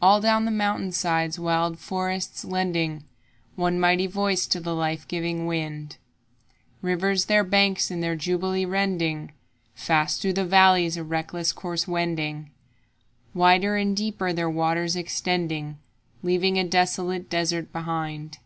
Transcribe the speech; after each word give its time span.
All 0.00 0.20
down 0.20 0.44
the 0.44 0.52
mountain 0.52 0.92
sides 0.92 1.36
wild 1.36 1.80
forests 1.80 2.44
lending 2.44 3.02
One 3.56 3.80
mighty 3.80 4.06
voice 4.06 4.46
to 4.46 4.60
the 4.60 4.72
life 4.72 5.08
giving 5.08 5.46
wind, 5.48 5.96
Rivers 6.80 7.24
their 7.24 7.42
banks 7.42 7.90
in 7.90 8.00
their 8.00 8.14
jubilee 8.14 8.64
rending, 8.64 9.32
Fast 9.74 10.22
through 10.22 10.34
the 10.34 10.44
valleys 10.44 10.96
a 10.96 11.02
reckless 11.02 11.52
course 11.52 11.88
wending, 11.88 12.52
Wider 13.34 13.74
and 13.74 13.96
deeper 13.96 14.32
their 14.32 14.48
waters 14.48 14.94
extending, 14.94 15.78
Leaving 16.22 16.56
a 16.56 16.62
desolate 16.62 17.28
desert 17.28 17.72
behind. 17.72 18.38